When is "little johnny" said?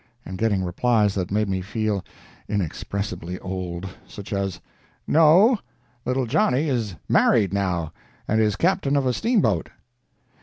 6.05-6.67